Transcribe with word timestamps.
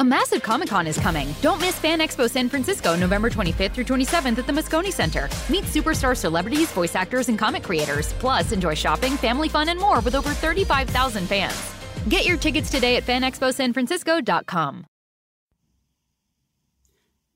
A 0.00 0.04
massive 0.04 0.42
Comic 0.42 0.70
Con 0.70 0.86
is 0.86 0.98
coming. 0.98 1.28
Don't 1.42 1.60
miss 1.60 1.78
Fan 1.78 1.98
Expo 1.98 2.26
San 2.26 2.48
Francisco, 2.48 2.96
November 2.96 3.28
25th 3.28 3.72
through 3.74 3.84
27th 3.84 4.38
at 4.38 4.46
the 4.46 4.52
Moscone 4.52 4.90
Center. 4.90 5.28
Meet 5.50 5.64
superstar 5.64 6.16
celebrities, 6.16 6.72
voice 6.72 6.96
actors, 6.96 7.28
and 7.28 7.38
comic 7.38 7.62
creators. 7.62 8.14
Plus, 8.14 8.50
enjoy 8.52 8.74
shopping, 8.74 9.18
family 9.18 9.50
fun, 9.50 9.68
and 9.68 9.78
more 9.78 10.00
with 10.00 10.14
over 10.14 10.30
35,000 10.30 11.26
fans. 11.26 11.54
Get 12.08 12.24
your 12.24 12.38
tickets 12.38 12.70
today 12.70 12.96
at 12.96 13.02
fanexposanfrancisco.com. 13.02 14.84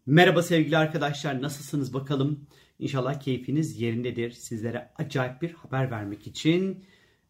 Merhaba 0.06 0.42
sevgili 0.42 0.76
arkadaşlar 0.76 1.42
nasılsınız 1.42 1.94
bakalım. 1.94 2.46
İnşallah 2.78 3.20
keyfiniz 3.20 3.80
yerindedir. 3.80 4.30
Sizlere 4.30 4.92
acayip 4.96 5.42
bir 5.42 5.52
haber 5.52 5.90
vermek 5.90 6.26
için 6.26 6.84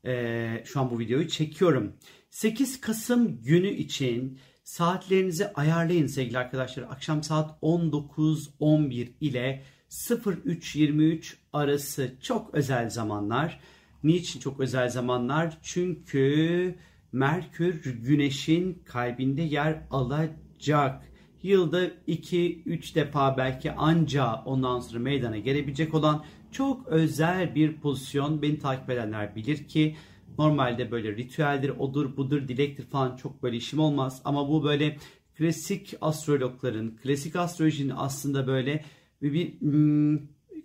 e, 0.06 0.62
şu 0.64 0.80
an 0.80 0.90
bu 0.90 0.98
videoyu 0.98 1.28
çekiyorum. 1.28 1.92
8 2.30 2.80
Kasım 2.80 3.42
günü 3.42 3.68
için 3.68 4.38
saatlerinizi 4.64 5.52
ayarlayın 5.52 6.06
sevgili 6.06 6.38
arkadaşlar. 6.38 6.82
Akşam 6.82 7.22
saat 7.22 7.62
19-11 7.62 9.12
ile 9.20 9.62
03-23 9.90 11.34
arası 11.52 12.14
çok 12.22 12.54
özel 12.54 12.90
zamanlar. 12.90 13.60
Niçin 14.02 14.40
çok 14.40 14.60
özel 14.60 14.88
zamanlar? 14.88 15.58
Çünkü 15.62 16.74
Merkür 17.12 17.84
Güneş'in 17.84 18.82
kalbinde 18.84 19.42
yer 19.42 19.82
alacak. 19.90 21.04
Yılda 21.42 21.86
2-3 21.86 22.94
defa 22.94 23.36
belki 23.36 23.72
anca 23.72 24.34
ondan 24.44 24.80
sonra 24.80 24.98
meydana 24.98 25.38
gelebilecek 25.38 25.94
olan 25.94 26.24
çok 26.50 26.86
özel 26.86 27.54
bir 27.54 27.80
pozisyon. 27.80 28.42
Beni 28.42 28.58
takip 28.58 28.90
edenler 28.90 29.36
bilir 29.36 29.68
ki 29.68 29.96
normalde 30.38 30.90
böyle 30.90 31.16
ritüeldir, 31.16 31.68
odur, 31.68 32.16
budur, 32.16 32.48
dilektir 32.48 32.86
falan 32.86 33.16
çok 33.16 33.42
böyle 33.42 33.56
işim 33.56 33.78
olmaz. 33.78 34.22
Ama 34.24 34.48
bu 34.48 34.64
böyle 34.64 34.96
klasik 35.38 35.94
astrologların, 36.00 36.96
klasik 36.96 37.36
astrolojinin 37.36 37.92
aslında 37.96 38.46
böyle 38.46 38.84
bir 39.22 39.60
hmm, 39.60 40.18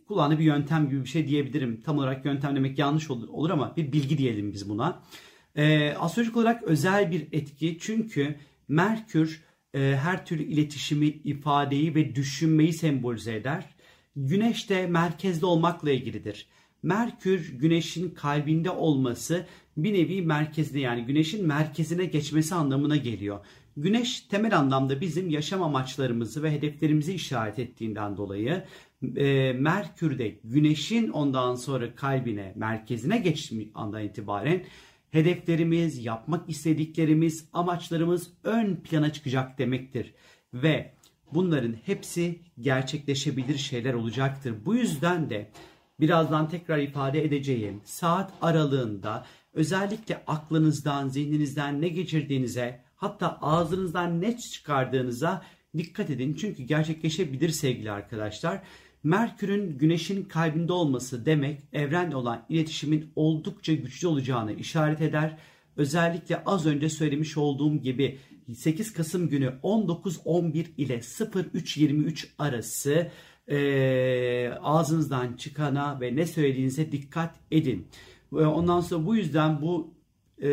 kulağına 0.08 0.40
bir 0.40 0.44
yöntem 0.44 0.90
gibi 0.90 1.03
bir 1.03 1.09
şey 1.09 1.28
diyebilirim. 1.28 1.81
Tam 1.81 1.97
olarak 1.97 2.25
yöntem 2.25 2.56
demek 2.56 2.80
yanlış 2.80 3.09
olur, 3.09 3.28
olur 3.28 3.50
ama 3.50 3.75
bir 3.78 3.92
bilgi 3.92 4.17
diyelim 4.17 4.53
biz 4.53 4.70
buna. 4.70 5.03
Ee, 5.56 5.94
astrolojik 6.00 6.38
olarak 6.38 6.64
özel 6.64 7.12
bir 7.12 7.28
etki 7.31 7.78
çünkü 7.81 8.36
Merkür 8.70 9.44
e, 9.73 9.80
her 9.80 10.25
türlü 10.25 10.44
iletişimi, 10.44 11.08
ifadeyi 11.08 11.95
ve 11.95 12.16
düşünmeyi 12.16 12.73
sembolize 12.73 13.36
eder. 13.36 13.66
Güneş 14.16 14.70
de 14.70 14.88
merkezde 14.88 15.45
olmakla 15.45 15.92
ilgilidir. 15.92 16.47
Merkür 16.83 17.58
güneşin 17.59 18.09
kalbinde 18.09 18.69
olması 18.69 19.45
bir 19.77 19.94
nevi 19.94 20.22
merkezde 20.22 20.80
yani 20.80 21.05
güneşin 21.05 21.47
merkezine 21.47 22.05
geçmesi 22.05 22.55
anlamına 22.55 22.97
geliyor. 22.97 23.45
Güneş 23.77 24.22
temel 24.22 24.58
anlamda 24.58 25.02
bizim 25.02 25.30
yaşam 25.30 25.63
amaçlarımızı 25.63 26.44
ve 26.44 26.52
hedeflerimizi 26.52 27.13
işaret 27.13 27.59
ettiğinden 27.59 28.17
dolayı 28.17 28.63
e, 29.16 29.53
Merkür 29.53 30.19
de 30.19 30.35
güneşin 30.44 31.09
ondan 31.09 31.55
sonra 31.55 31.95
kalbine, 31.95 32.53
merkezine 32.55 33.17
geçtiği 33.17 33.72
andan 33.75 34.03
itibaren 34.03 34.63
hedeflerimiz, 35.11 36.05
yapmak 36.05 36.50
istediklerimiz, 36.50 37.50
amaçlarımız 37.53 38.33
ön 38.44 38.75
plana 38.75 39.13
çıkacak 39.13 39.59
demektir. 39.59 40.13
Ve 40.53 40.94
bunların 41.33 41.75
hepsi 41.85 42.39
gerçekleşebilir 42.59 43.57
şeyler 43.57 43.94
olacaktır. 43.94 44.55
Bu 44.66 44.75
yüzden 44.75 45.30
de 45.30 45.50
birazdan 46.00 46.50
tekrar 46.50 46.78
ifade 46.78 47.23
edeceğim 47.23 47.81
saat 47.86 48.33
aralığında 48.42 49.25
özellikle 49.53 50.23
aklınızdan, 50.28 51.08
zihninizden 51.08 51.81
ne 51.81 51.88
geçirdiğinize 51.88 52.81
hatta 52.95 53.38
ağzınızdan 53.41 54.22
ne 54.22 54.38
çıkardığınıza 54.38 55.41
dikkat 55.78 56.09
edin. 56.09 56.33
Çünkü 56.33 56.64
gerçekleşebilir 56.64 57.50
sevgili 57.50 57.91
arkadaşlar. 57.91 58.61
Merkür'ün 59.03 59.78
güneşin 59.78 60.23
kalbinde 60.23 60.73
olması 60.73 61.25
demek 61.25 61.61
evrenle 61.73 62.16
olan 62.16 62.45
iletişimin 62.50 63.12
oldukça 63.16 63.74
güçlü 63.74 64.07
olacağını 64.07 64.53
işaret 64.53 65.01
eder. 65.01 65.38
Özellikle 65.78 66.44
az 66.45 66.66
önce 66.66 66.90
söylemiş 66.90 67.38
olduğum 67.38 67.78
gibi 67.78 68.19
8 68.56 68.94
Kasım 68.94 69.29
günü 69.29 69.45
19.11 69.63 70.66
ile 70.78 70.97
03.23 70.97 72.28
arası 72.38 73.12
e, 73.50 74.54
ağzınızdan 74.64 75.34
çıkana 75.34 76.02
ve 76.02 76.16
ne 76.16 76.26
söylediğinize 76.26 76.92
dikkat 76.92 77.36
edin. 77.52 77.88
Ondan 78.32 78.82
sonra 78.82 79.06
bu 79.06 79.16
yüzden 79.16 79.62
bu 79.62 79.94
e, 80.42 80.50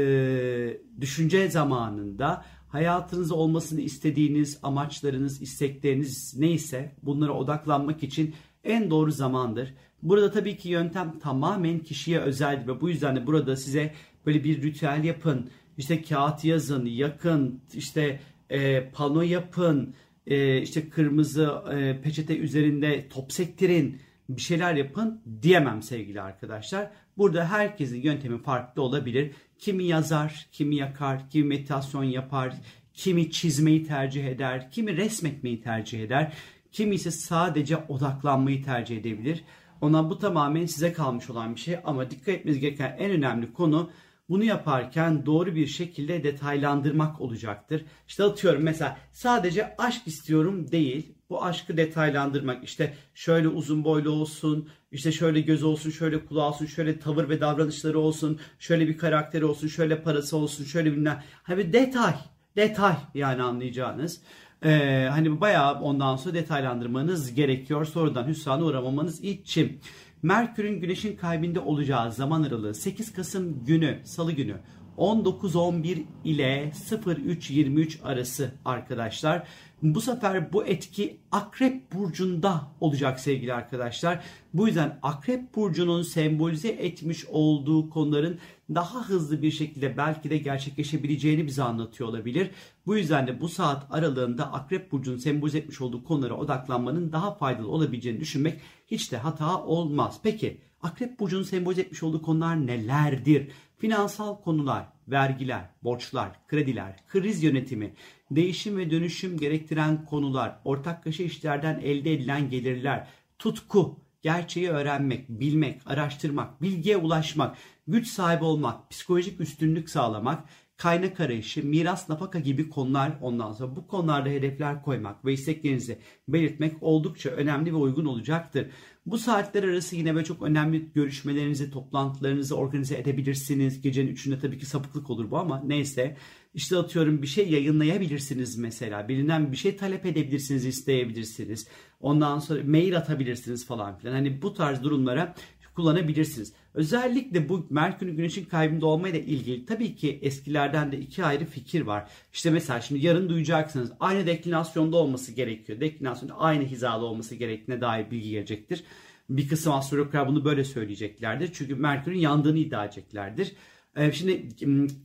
düşünce 1.00 1.48
zamanında 1.48 2.44
hayatınızda 2.68 3.34
olmasını 3.34 3.80
istediğiniz 3.80 4.58
amaçlarınız, 4.62 5.42
istekleriniz 5.42 6.34
neyse 6.38 6.92
bunlara 7.02 7.32
odaklanmak 7.32 8.02
için 8.02 8.34
en 8.64 8.90
doğru 8.90 9.10
zamandır. 9.10 9.74
Burada 10.02 10.30
tabii 10.30 10.56
ki 10.56 10.68
yöntem 10.68 11.18
tamamen 11.18 11.78
kişiye 11.78 12.20
özeldir 12.20 12.68
ve 12.68 12.80
bu 12.80 12.88
yüzden 12.88 13.16
de 13.16 13.26
burada 13.26 13.56
size 13.56 13.94
böyle 14.26 14.44
bir 14.44 14.62
ritüel 14.62 15.04
yapın, 15.04 15.50
işte 15.78 16.02
kağıt 16.02 16.44
yazın, 16.44 16.86
yakın, 16.86 17.60
işte 17.74 18.20
e, 18.50 18.90
pano 18.90 19.22
yapın, 19.22 19.94
e, 20.26 20.62
işte 20.62 20.88
kırmızı 20.88 21.62
e, 21.72 22.00
peçete 22.00 22.38
üzerinde 22.38 23.08
top 23.08 23.32
sektirin, 23.32 24.00
bir 24.28 24.40
şeyler 24.40 24.74
yapın 24.74 25.22
diyemem 25.42 25.82
sevgili 25.82 26.20
arkadaşlar. 26.20 26.90
Burada 27.18 27.48
herkesin 27.48 28.02
yöntemi 28.02 28.42
farklı 28.42 28.82
olabilir. 28.82 29.32
Kimi 29.58 29.84
yazar, 29.84 30.46
kimi 30.52 30.76
yakar, 30.76 31.30
kimi 31.30 31.46
meditasyon 31.46 32.04
yapar, 32.04 32.54
kimi 32.94 33.30
çizmeyi 33.30 33.84
tercih 33.84 34.26
eder, 34.26 34.70
kimi 34.70 34.96
resmetmeyi 34.96 35.60
tercih 35.60 36.02
eder, 36.02 36.32
kimi 36.72 36.94
ise 36.94 37.10
sadece 37.10 37.76
odaklanmayı 37.76 38.64
tercih 38.64 38.96
edebilir. 38.96 39.44
Ona 39.80 40.10
bu 40.10 40.18
tamamen 40.18 40.66
size 40.66 40.92
kalmış 40.92 41.30
olan 41.30 41.54
bir 41.54 41.60
şey 41.60 41.76
ama 41.84 42.10
dikkat 42.10 42.28
etmeniz 42.28 42.60
gereken 42.60 42.96
en 42.98 43.10
önemli 43.10 43.52
konu 43.52 43.90
bunu 44.28 44.44
yaparken 44.44 45.26
doğru 45.26 45.54
bir 45.54 45.66
şekilde 45.66 46.24
detaylandırmak 46.24 47.20
olacaktır. 47.20 47.84
İşte 48.08 48.24
atıyorum 48.24 48.62
mesela 48.62 48.96
sadece 49.12 49.76
aşk 49.78 50.06
istiyorum 50.06 50.70
değil. 50.72 51.12
Bu 51.30 51.44
aşkı 51.44 51.76
detaylandırmak 51.76 52.64
işte 52.64 52.94
şöyle 53.14 53.48
uzun 53.48 53.84
boylu 53.84 54.10
olsun, 54.10 54.68
işte 54.92 55.12
şöyle 55.12 55.40
göz 55.40 55.62
olsun, 55.62 55.90
şöyle 55.90 56.26
kulağı 56.26 56.48
olsun, 56.48 56.66
şöyle 56.66 56.98
tavır 56.98 57.28
ve 57.28 57.40
davranışları 57.40 57.98
olsun, 57.98 58.40
şöyle 58.58 58.88
bir 58.88 58.98
karakteri 58.98 59.44
olsun, 59.44 59.68
şöyle 59.68 60.02
parası 60.02 60.36
olsun, 60.36 60.64
şöyle 60.64 60.92
bilmem. 60.92 61.22
Hani 61.42 61.72
detay, 61.72 62.14
detay 62.56 62.96
yani 63.14 63.42
anlayacağınız. 63.42 64.20
Ee, 64.64 65.08
hani 65.10 65.40
bayağı 65.40 65.80
ondan 65.80 66.16
sonra 66.16 66.34
detaylandırmanız 66.34 67.34
gerekiyor. 67.34 67.84
Sonradan 67.84 68.28
hüsrana 68.28 68.64
uğramamanız 68.64 69.24
için. 69.24 69.80
Merkür'ün 70.22 70.80
Güneş'in 70.80 71.16
kalbinde 71.16 71.60
olacağı 71.60 72.12
zaman 72.12 72.42
aralığı 72.42 72.74
8 72.74 73.12
Kasım 73.12 73.64
günü, 73.64 74.00
Salı 74.04 74.32
günü 74.32 74.56
19.11 74.98 76.04
ile 76.24 76.72
03.23 76.74 78.02
arası 78.02 78.54
arkadaşlar. 78.64 79.48
Bu 79.82 80.00
sefer 80.00 80.52
bu 80.52 80.64
etki 80.64 81.20
Akrep 81.32 81.92
Burcu'nda 81.92 82.68
olacak 82.80 83.20
sevgili 83.20 83.54
arkadaşlar. 83.54 84.24
Bu 84.54 84.66
yüzden 84.66 84.98
Akrep 85.02 85.54
Burcu'nun 85.54 86.02
sembolize 86.02 86.68
etmiş 86.68 87.24
olduğu 87.26 87.90
konuların 87.90 88.38
daha 88.74 89.08
hızlı 89.08 89.42
bir 89.42 89.50
şekilde 89.50 89.96
belki 89.96 90.30
de 90.30 90.38
gerçekleşebileceğini 90.38 91.46
bize 91.46 91.62
anlatıyor 91.62 92.08
olabilir. 92.08 92.50
Bu 92.86 92.96
yüzden 92.96 93.26
de 93.26 93.40
bu 93.40 93.48
saat 93.48 93.86
aralığında 93.90 94.52
Akrep 94.52 94.92
Burcu'nun 94.92 95.18
sembolize 95.18 95.58
etmiş 95.58 95.80
olduğu 95.80 96.04
konulara 96.04 96.34
odaklanmanın 96.34 97.12
daha 97.12 97.34
faydalı 97.34 97.68
olabileceğini 97.68 98.20
düşünmek 98.20 98.60
hiç 98.86 99.12
de 99.12 99.16
hata 99.18 99.64
olmaz. 99.64 100.20
Peki 100.22 100.60
Akrep 100.82 101.20
Burcu'nun 101.20 101.42
sembolize 101.42 101.82
etmiş 101.82 102.02
olduğu 102.02 102.22
konular 102.22 102.66
nelerdir? 102.66 103.50
Finansal 103.78 104.40
konular, 104.42 104.86
vergiler, 105.08 105.70
borçlar, 105.82 106.46
krediler, 106.48 106.96
kriz 107.08 107.42
yönetimi, 107.42 107.94
değişim 108.30 108.76
ve 108.76 108.90
dönüşüm 108.90 109.38
gerektiren 109.38 110.04
konular, 110.04 110.58
ortak 110.64 111.04
kaşı 111.04 111.22
işlerden 111.22 111.80
elde 111.80 112.12
edilen 112.12 112.50
gelirler, 112.50 113.08
tutku, 113.38 114.00
gerçeği 114.22 114.70
öğrenmek, 114.70 115.28
bilmek, 115.28 115.80
araştırmak, 115.86 116.62
bilgiye 116.62 116.96
ulaşmak, 116.96 117.56
güç 117.86 118.08
sahibi 118.08 118.44
olmak, 118.44 118.90
psikolojik 118.90 119.40
üstünlük 119.40 119.90
sağlamak, 119.90 120.44
kaynak 120.76 121.20
arayışı, 121.20 121.66
miras, 121.66 122.08
nafaka 122.08 122.38
gibi 122.38 122.68
konular 122.68 123.12
ondan 123.20 123.52
sonra 123.52 123.76
bu 123.76 123.86
konularda 123.86 124.28
hedefler 124.28 124.82
koymak 124.82 125.24
ve 125.24 125.32
isteklerinizi 125.32 125.98
belirtmek 126.28 126.82
oldukça 126.82 127.30
önemli 127.30 127.72
ve 127.72 127.76
uygun 127.76 128.04
olacaktır. 128.04 128.66
Bu 129.06 129.18
saatler 129.18 129.62
arası 129.62 129.96
yine 129.96 130.14
böyle 130.14 130.24
çok 130.24 130.42
önemli 130.42 130.92
görüşmelerinizi, 130.94 131.70
toplantılarınızı 131.70 132.56
organize 132.56 132.98
edebilirsiniz. 132.98 133.80
Gecenin 133.82 134.08
üçünde 134.08 134.38
tabii 134.38 134.58
ki 134.58 134.66
sapıklık 134.66 135.10
olur 135.10 135.30
bu 135.30 135.38
ama 135.38 135.62
neyse. 135.66 136.16
İşte 136.54 136.76
atıyorum 136.76 137.22
bir 137.22 137.26
şey 137.26 137.50
yayınlayabilirsiniz 137.50 138.58
mesela. 138.58 139.08
Birinden 139.08 139.52
bir 139.52 139.56
şey 139.56 139.76
talep 139.76 140.06
edebilirsiniz, 140.06 140.66
isteyebilirsiniz. 140.66 141.68
Ondan 142.00 142.38
sonra 142.38 142.60
mail 142.64 142.96
atabilirsiniz 142.96 143.66
falan 143.66 143.98
filan. 143.98 144.12
Hani 144.12 144.42
bu 144.42 144.54
tarz 144.54 144.82
durumlara 144.82 145.34
kullanabilirsiniz. 145.76 146.52
Özellikle 146.74 147.48
bu 147.48 147.66
Merkür'ün 147.70 148.16
Güneş'in 148.16 148.44
kaybında 148.44 148.86
olmayla 148.86 149.18
ilgili 149.18 149.66
tabii 149.66 149.96
ki 149.96 150.18
eskilerden 150.22 150.92
de 150.92 150.98
iki 150.98 151.24
ayrı 151.24 151.44
fikir 151.44 151.80
var. 151.80 152.08
İşte 152.32 152.50
mesela 152.50 152.80
şimdi 152.80 153.06
yarın 153.06 153.28
duyacaksınız 153.28 153.92
aynı 154.00 154.26
deklinasyonda 154.26 154.96
olması 154.96 155.32
gerekiyor. 155.32 155.80
Deklinasyonda 155.80 156.38
aynı 156.38 156.64
hizalı 156.64 157.04
olması 157.04 157.34
gerektiğine 157.34 157.80
dair 157.80 158.10
bilgi 158.10 158.30
gelecektir. 158.30 158.84
Bir 159.30 159.48
kısım 159.48 159.72
astrologlar 159.72 160.28
bunu 160.28 160.44
böyle 160.44 160.64
söyleyeceklerdir. 160.64 161.50
Çünkü 161.52 161.74
Merkür'ün 161.74 162.18
yandığını 162.18 162.58
iddia 162.58 162.84
edeceklerdir. 162.84 163.52
Ee, 163.96 164.12
şimdi 164.12 164.48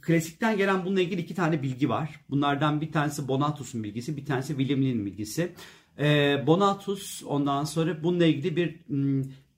klasikten 0.02 0.58
gelen 0.58 0.86
bununla 0.86 1.02
ilgili 1.02 1.22
iki 1.22 1.36
tane 1.36 1.62
bilgi 1.64 1.90
var. 1.90 2.10
Bunlardan 2.30 2.82
bir 2.82 2.92
tanesi 2.92 3.28
Bonatus'un 3.28 3.84
bilgisi, 3.84 4.18
bir 4.18 4.26
tanesi 4.26 4.58
William 4.58 4.82
Lee'nin 4.82 5.06
bilgisi. 5.06 5.52
Ee, 6.00 6.44
Bonatus 6.48 7.24
ondan 7.24 7.64
sonra 7.64 8.04
bununla 8.04 8.26
ilgili 8.26 8.56
bir 8.56 8.80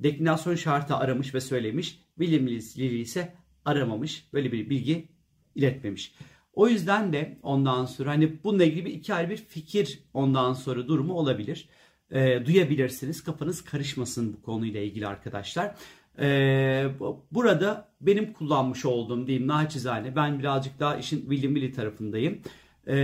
deklinasyon 0.03 0.55
şartı 0.55 0.95
aramış 0.95 1.35
ve 1.35 1.41
söylemiş. 1.41 1.99
William 2.19 2.47
Lee 2.47 2.99
ise 2.99 3.33
aramamış. 3.65 4.33
Böyle 4.33 4.51
bir 4.51 4.69
bilgi 4.69 5.07
iletmemiş. 5.55 6.13
O 6.53 6.67
yüzden 6.67 7.13
de 7.13 7.39
ondan 7.43 7.85
sonra 7.85 8.09
hani 8.09 8.43
bununla 8.43 8.63
ilgili 8.63 8.89
iki 8.89 9.13
ayrı 9.13 9.29
bir 9.29 9.37
fikir 9.37 9.99
ondan 10.13 10.53
sonra 10.53 10.87
durumu 10.87 11.13
olabilir. 11.13 11.69
E, 12.11 12.45
duyabilirsiniz. 12.45 13.23
Kafanız 13.23 13.63
karışmasın 13.63 14.33
bu 14.33 14.41
konuyla 14.41 14.81
ilgili 14.81 15.07
arkadaşlar. 15.07 15.75
E, 16.19 16.85
burada 17.31 17.93
benim 18.01 18.33
kullanmış 18.33 18.85
olduğum 18.85 19.27
diyeyim 19.27 19.47
naçizane 19.47 20.15
ben 20.15 20.39
birazcık 20.39 20.79
daha 20.79 20.97
işin 20.97 21.19
William 21.29 21.55
Lee 21.55 21.71
tarafındayım. 21.71 22.41
E, 22.87 22.95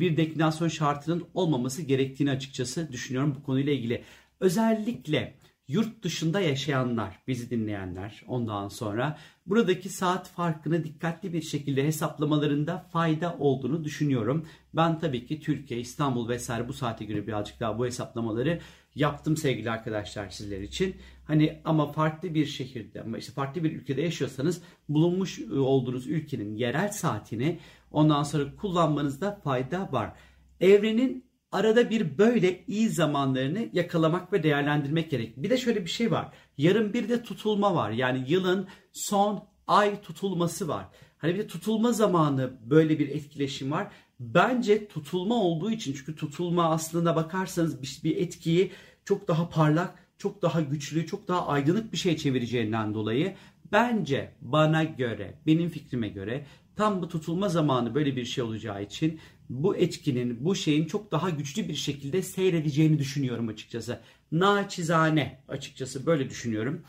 bir 0.00 0.16
deklinasyon 0.16 0.68
şartının 0.68 1.24
olmaması 1.34 1.82
gerektiğini 1.82 2.30
açıkçası 2.30 2.92
düşünüyorum 2.92 3.34
bu 3.38 3.42
konuyla 3.42 3.72
ilgili. 3.72 4.02
Özellikle 4.40 5.34
yurt 5.68 6.02
dışında 6.02 6.40
yaşayanlar, 6.40 7.18
bizi 7.28 7.50
dinleyenler 7.50 8.22
ondan 8.28 8.68
sonra 8.68 9.18
buradaki 9.46 9.88
saat 9.88 10.28
farkını 10.28 10.84
dikkatli 10.84 11.32
bir 11.32 11.42
şekilde 11.42 11.84
hesaplamalarında 11.84 12.78
fayda 12.92 13.36
olduğunu 13.38 13.84
düşünüyorum. 13.84 14.46
Ben 14.74 14.98
tabii 14.98 15.26
ki 15.26 15.40
Türkiye, 15.40 15.80
İstanbul 15.80 16.28
vesaire 16.28 16.68
bu 16.68 16.72
saate 16.72 17.04
göre 17.04 17.26
birazcık 17.26 17.60
daha 17.60 17.78
bu 17.78 17.86
hesaplamaları 17.86 18.60
yaptım 18.94 19.36
sevgili 19.36 19.70
arkadaşlar 19.70 20.28
sizler 20.28 20.60
için. 20.60 20.96
Hani 21.24 21.60
ama 21.64 21.92
farklı 21.92 22.34
bir 22.34 22.46
şehirde 22.46 23.02
ama 23.02 23.18
işte 23.18 23.32
farklı 23.32 23.64
bir 23.64 23.72
ülkede 23.72 24.02
yaşıyorsanız 24.02 24.62
bulunmuş 24.88 25.40
olduğunuz 25.40 26.06
ülkenin 26.06 26.56
yerel 26.56 26.88
saatini 26.88 27.58
ondan 27.90 28.22
sonra 28.22 28.56
kullanmanızda 28.56 29.40
fayda 29.44 29.92
var. 29.92 30.12
Evrenin 30.60 31.27
arada 31.52 31.90
bir 31.90 32.18
böyle 32.18 32.64
iyi 32.66 32.88
zamanlarını 32.88 33.68
yakalamak 33.72 34.32
ve 34.32 34.42
değerlendirmek 34.42 35.10
gerek. 35.10 35.36
Bir 35.36 35.50
de 35.50 35.56
şöyle 35.56 35.84
bir 35.84 35.90
şey 35.90 36.10
var. 36.10 36.32
Yarın 36.58 36.92
bir 36.92 37.08
de 37.08 37.22
tutulma 37.22 37.74
var. 37.74 37.90
Yani 37.90 38.24
yılın 38.28 38.68
son 38.92 39.44
ay 39.66 40.00
tutulması 40.00 40.68
var. 40.68 40.86
Hani 41.18 41.34
bir 41.34 41.38
de 41.38 41.46
tutulma 41.46 41.92
zamanı 41.92 42.52
böyle 42.70 42.98
bir 42.98 43.08
etkileşim 43.08 43.70
var. 43.70 43.92
Bence 44.20 44.88
tutulma 44.88 45.34
olduğu 45.34 45.70
için 45.70 45.92
çünkü 45.92 46.16
tutulma 46.16 46.70
aslında 46.70 47.16
bakarsanız 47.16 48.04
bir, 48.04 48.16
etkiyi 48.16 48.72
çok 49.04 49.28
daha 49.28 49.48
parlak, 49.48 49.94
çok 50.18 50.42
daha 50.42 50.60
güçlü, 50.60 51.06
çok 51.06 51.28
daha 51.28 51.46
aydınlık 51.46 51.92
bir 51.92 51.96
şey 51.96 52.16
çevireceğinden 52.16 52.94
dolayı 52.94 53.36
bence 53.72 54.32
bana 54.40 54.84
göre, 54.84 55.34
benim 55.46 55.68
fikrime 55.68 56.08
göre 56.08 56.46
tam 56.78 57.02
bu 57.02 57.08
tutulma 57.08 57.48
zamanı 57.48 57.94
böyle 57.94 58.16
bir 58.16 58.24
şey 58.24 58.44
olacağı 58.44 58.82
için 58.82 59.20
bu 59.50 59.76
etkinin, 59.76 60.44
bu 60.44 60.54
şeyin 60.54 60.84
çok 60.84 61.12
daha 61.12 61.30
güçlü 61.30 61.68
bir 61.68 61.74
şekilde 61.74 62.22
seyredeceğini 62.22 62.98
düşünüyorum 62.98 63.48
açıkçası. 63.48 64.00
Naçizane 64.32 65.40
açıkçası 65.48 66.06
böyle 66.06 66.30
düşünüyorum. 66.30 66.82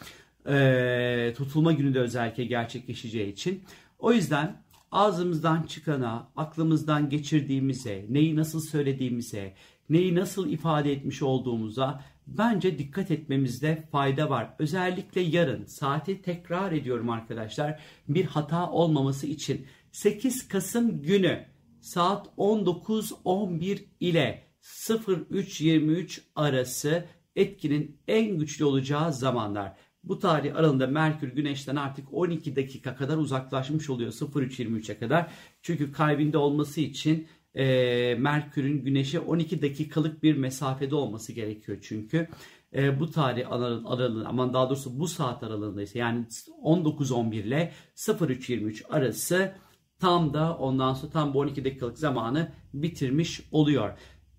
Ee, 0.49 1.33
tutulma 1.37 1.71
günü 1.71 1.93
de 1.93 1.99
özellikle 1.99 2.45
gerçekleşeceği 2.45 3.33
için. 3.33 3.63
O 3.99 4.13
yüzden 4.13 4.61
ağzımızdan 4.91 5.63
çıkana, 5.63 6.27
aklımızdan 6.35 7.09
geçirdiğimize, 7.09 8.05
neyi 8.09 8.35
nasıl 8.35 8.61
söylediğimize, 8.61 9.53
neyi 9.89 10.15
nasıl 10.15 10.49
ifade 10.49 10.91
etmiş 10.91 11.21
olduğumuza 11.21 12.03
bence 12.37 12.79
dikkat 12.79 13.11
etmemizde 13.11 13.83
fayda 13.91 14.29
var. 14.29 14.53
Özellikle 14.59 15.21
yarın 15.21 15.65
saati 15.65 16.21
tekrar 16.21 16.71
ediyorum 16.71 17.09
arkadaşlar 17.09 17.79
bir 18.07 18.25
hata 18.25 18.71
olmaması 18.71 19.27
için 19.27 19.65
8 19.91 20.47
Kasım 20.47 21.01
günü 21.01 21.45
saat 21.81 22.27
19.11 22.37 23.79
ile 23.99 24.43
03.23 24.61 26.19
arası 26.35 27.05
etkinin 27.35 28.01
en 28.07 28.37
güçlü 28.37 28.65
olacağı 28.65 29.13
zamanlar. 29.13 29.73
Bu 30.03 30.19
tarih 30.19 30.55
aralığında 30.55 30.87
Merkür 30.87 31.27
Güneş'ten 31.27 31.75
artık 31.75 32.13
12 32.13 32.55
dakika 32.55 32.95
kadar 32.95 33.17
uzaklaşmış 33.17 33.89
oluyor 33.89 34.11
03.23'e 34.11 34.97
kadar. 34.97 35.31
Çünkü 35.61 35.91
kalbinde 35.91 36.37
olması 36.37 36.81
için 36.81 37.27
e, 37.55 38.15
Merkür'ün 38.19 38.83
Güneş'e 38.83 39.19
12 39.19 39.61
dakikalık 39.61 40.23
bir 40.23 40.37
mesafede 40.37 40.95
olması 40.95 41.33
gerekiyor 41.33 41.77
çünkü. 41.81 42.27
E, 42.73 42.99
bu 42.99 43.11
tarih 43.11 43.51
aralığında 43.51 44.27
aman 44.29 44.53
daha 44.53 44.69
doğrusu 44.69 44.99
bu 44.99 45.07
saat 45.07 45.43
aralığında 45.43 45.81
ise 45.81 45.99
yani 45.99 46.25
19.11 46.63 47.35
ile 47.35 47.73
03.23 47.95 48.87
arası 48.87 49.53
tam 49.99 50.33
da 50.33 50.57
ondan 50.57 50.93
sonra 50.93 51.11
tam 51.11 51.33
bu 51.33 51.39
12 51.39 51.65
dakikalık 51.65 51.97
zamanı 51.97 52.51
bitirmiş 52.73 53.41
oluyor. 53.51 53.89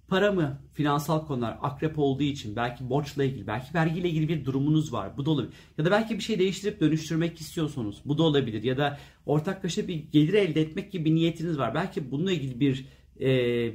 Para 0.09 0.33
mı, 0.33 0.61
finansal 0.73 1.27
konular 1.27 1.59
akrep 1.63 1.99
olduğu 1.99 2.23
için 2.23 2.57
belki 2.57 2.91
borçla 2.91 3.25
ilgili, 3.25 3.47
belki 3.47 3.75
vergiyle 3.75 4.09
ilgili 4.09 4.29
bir 4.29 4.45
durumunuz 4.45 4.93
var. 4.93 5.17
Bu 5.17 5.27
da 5.27 5.31
olabilir. 5.31 5.53
Ya 5.79 5.85
da 5.85 5.91
belki 5.91 6.15
bir 6.15 6.23
şey 6.23 6.39
değiştirip 6.39 6.81
dönüştürmek 6.81 7.41
istiyorsunuz. 7.41 8.03
Bu 8.05 8.19
da 8.19 8.23
olabilir. 8.23 8.63
Ya 8.63 8.77
da 8.77 8.99
ortaklaşa 9.27 9.89
bir 9.89 9.95
gelir 9.95 10.35
elde 10.35 10.61
etmek 10.61 10.93
gibi 10.93 11.05
bir 11.05 11.15
niyetiniz 11.15 11.59
var. 11.59 11.75
Belki 11.75 12.11
bununla 12.11 12.33
ilgili 12.33 12.61
bir 12.61 12.87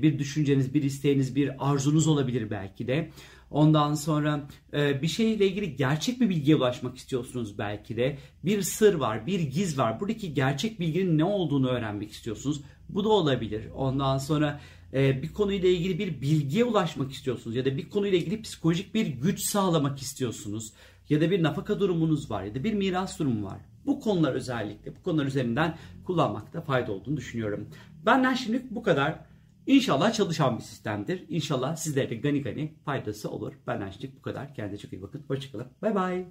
bir 0.01 0.19
düşünceniz, 0.19 0.73
bir 0.73 0.83
isteğiniz, 0.83 1.35
bir 1.35 1.71
arzunuz 1.71 2.07
olabilir 2.07 2.49
belki 2.49 2.87
de. 2.87 3.11
Ondan 3.55 3.93
sonra 3.93 4.47
e, 4.73 5.01
bir 5.01 5.07
şeyle 5.07 5.47
ilgili 5.47 5.75
gerçek 5.75 6.21
bir 6.21 6.29
bilgiye 6.29 6.55
ulaşmak 6.55 6.97
istiyorsunuz 6.97 7.57
belki 7.57 7.97
de. 7.97 8.17
Bir 8.45 8.61
sır 8.61 8.93
var, 8.93 9.27
bir 9.27 9.39
giz 9.39 9.77
var. 9.77 9.99
Buradaki 9.99 10.33
gerçek 10.33 10.79
bilginin 10.79 11.17
ne 11.17 11.23
olduğunu 11.23 11.67
öğrenmek 11.67 12.11
istiyorsunuz. 12.11 12.61
Bu 12.89 13.03
da 13.03 13.09
olabilir. 13.09 13.63
Ondan 13.75 14.17
sonra 14.17 14.59
e, 14.93 15.21
bir 15.21 15.33
konuyla 15.33 15.69
ilgili 15.69 15.99
bir 15.99 16.21
bilgiye 16.21 16.63
ulaşmak 16.63 17.11
istiyorsunuz 17.11 17.55
ya 17.55 17.65
da 17.65 17.77
bir 17.77 17.89
konuyla 17.89 18.17
ilgili 18.17 18.41
psikolojik 18.41 18.93
bir 18.93 19.07
güç 19.07 19.41
sağlamak 19.41 20.01
istiyorsunuz 20.01 20.73
ya 21.09 21.21
da 21.21 21.31
bir 21.31 21.43
nafaka 21.43 21.79
durumunuz 21.79 22.31
var 22.31 22.43
ya 22.43 22.55
da 22.55 22.63
bir 22.63 22.73
miras 22.73 23.19
durumu 23.19 23.45
var. 23.45 23.59
Bu 23.85 23.99
konular 23.99 24.33
özellikle 24.33 24.95
bu 24.95 25.03
konular 25.03 25.25
üzerinden 25.25 25.77
kullanmakta 26.05 26.61
fayda 26.61 26.91
olduğunu 26.91 27.17
düşünüyorum. 27.17 27.69
Benden 28.05 28.33
şimdilik 28.33 28.71
bu 28.71 28.83
kadar. 28.83 29.34
İnşallah 29.67 30.13
çalışan 30.13 30.57
bir 30.57 30.63
sistemdir. 30.63 31.25
İnşallah 31.29 31.75
sizlere 31.75 32.09
de 32.09 32.15
gani 32.15 32.41
gani 32.41 32.73
faydası 32.85 33.31
olur. 33.31 33.53
Benden 33.67 33.89
şimdilik 33.89 34.17
bu 34.17 34.21
kadar. 34.21 34.53
Kendinize 34.55 34.81
çok 34.81 34.93
iyi 34.93 35.01
bakın. 35.01 35.23
Hoşçakalın. 35.27 35.67
Bay 35.81 35.95
bay. 35.95 36.25